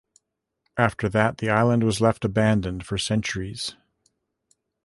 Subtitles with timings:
[0.77, 3.75] After that, the island was left abandoned for centuries.